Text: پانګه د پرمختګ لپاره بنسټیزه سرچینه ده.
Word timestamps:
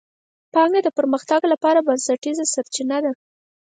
پانګه 0.53 0.79
د 0.83 0.89
پرمختګ 0.97 1.41
لپاره 1.53 1.85
بنسټیزه 1.87 2.45
سرچینه 2.53 2.97
ده. 3.03 3.11